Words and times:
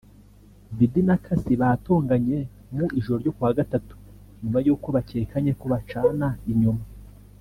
Diddy 0.77 1.01
na 1.07 1.15
Cassie 1.23 1.59
batonganye 1.61 2.37
mu 2.75 2.85
ijoro 2.99 3.17
ryo 3.21 3.33
kuwa 3.35 3.57
Gatatu 3.59 3.95
nyuma 4.41 4.59
y’uko 4.65 4.87
bakekanye 4.95 5.51
ko 5.59 5.65
bacana 5.73 6.27
inyuma 6.51 6.83